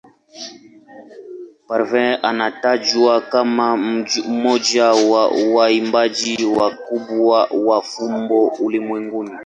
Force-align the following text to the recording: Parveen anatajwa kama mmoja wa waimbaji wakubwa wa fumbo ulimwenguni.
Parveen 1.67 2.19
anatajwa 2.23 3.21
kama 3.21 3.77
mmoja 3.77 4.85
wa 4.91 5.27
waimbaji 5.27 6.45
wakubwa 6.45 7.45
wa 7.51 7.81
fumbo 7.81 8.45
ulimwenguni. 8.47 9.31